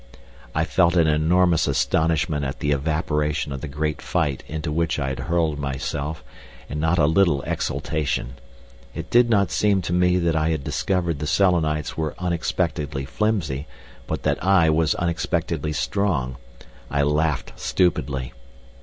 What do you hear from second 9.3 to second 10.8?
seem to me that I had